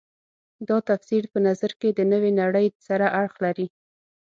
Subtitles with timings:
[0.67, 3.67] دا تفسیر په نظر کې د نوې نړۍ سره اړخ لري.